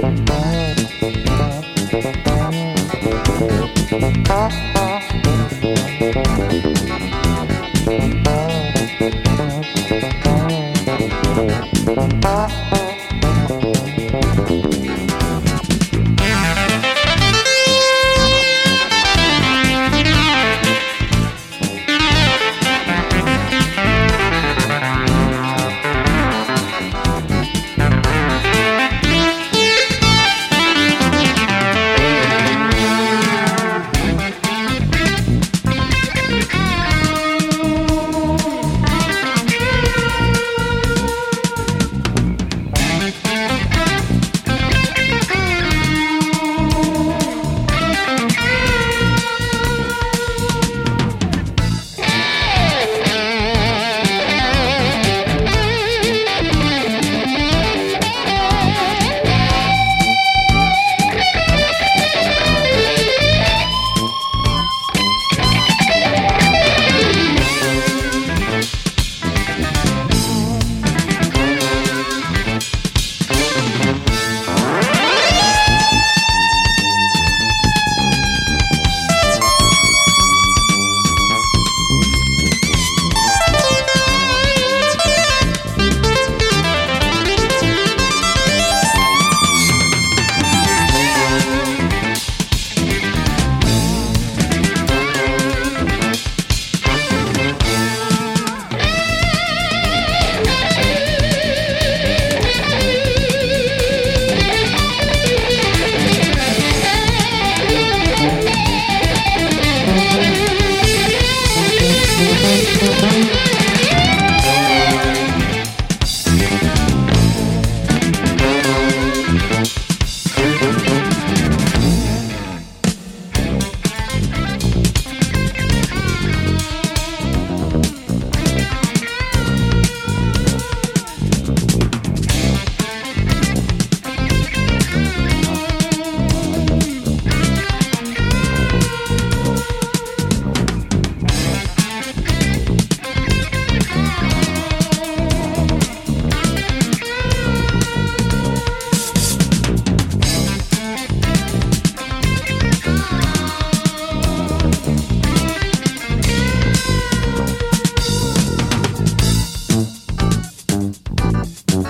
[0.00, 0.49] Bye.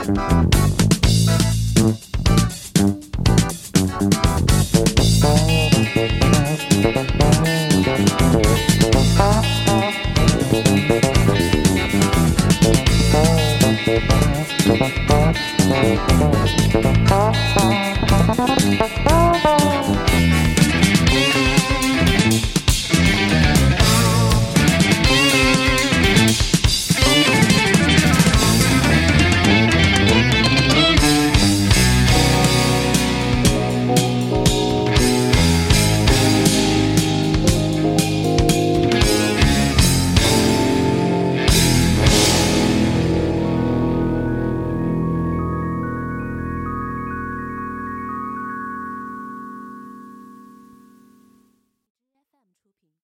[0.03, 0.41] Thank